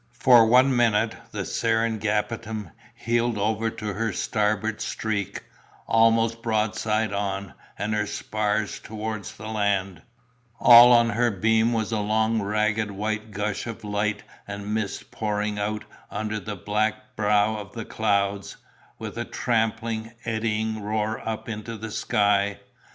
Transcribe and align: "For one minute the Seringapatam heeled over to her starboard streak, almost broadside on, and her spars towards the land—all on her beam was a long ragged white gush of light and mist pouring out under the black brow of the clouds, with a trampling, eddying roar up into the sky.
"For 0.17 0.47
one 0.47 0.75
minute 0.75 1.13
the 1.31 1.45
Seringapatam 1.45 2.71
heeled 2.95 3.37
over 3.37 3.69
to 3.69 3.93
her 3.93 4.11
starboard 4.11 4.81
streak, 4.81 5.43
almost 5.85 6.41
broadside 6.41 7.13
on, 7.13 7.53
and 7.77 7.93
her 7.93 8.07
spars 8.07 8.79
towards 8.79 9.35
the 9.37 9.47
land—all 9.47 10.91
on 10.91 11.11
her 11.11 11.29
beam 11.29 11.71
was 11.71 11.91
a 11.91 11.99
long 11.99 12.41
ragged 12.41 12.89
white 12.89 13.29
gush 13.29 13.67
of 13.67 13.83
light 13.83 14.23
and 14.47 14.73
mist 14.73 15.11
pouring 15.11 15.59
out 15.59 15.85
under 16.09 16.39
the 16.39 16.55
black 16.55 17.15
brow 17.15 17.57
of 17.57 17.73
the 17.73 17.85
clouds, 17.85 18.57
with 18.97 19.19
a 19.19 19.25
trampling, 19.25 20.13
eddying 20.25 20.81
roar 20.81 21.19
up 21.29 21.47
into 21.47 21.77
the 21.77 21.91
sky. 21.91 22.57